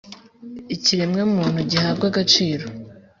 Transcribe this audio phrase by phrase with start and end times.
[0.75, 2.65] ikiremwamuntu gihabwe agaciro